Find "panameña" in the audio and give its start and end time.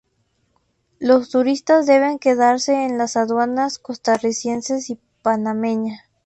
5.21-6.07